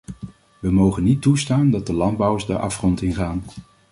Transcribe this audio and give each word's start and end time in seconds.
We 0.59 0.71
mogen 0.71 1.03
niet 1.03 1.21
toestaan 1.21 1.71
dat 1.71 1.85
de 1.87 1.93
landbouwers 1.93 2.45
de 2.45 2.57
afgrond 2.59 3.01
ingaan. 3.01 3.43